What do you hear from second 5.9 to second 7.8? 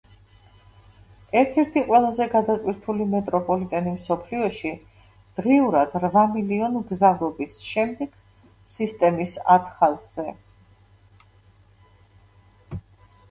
რვა მლნ მგზავრობის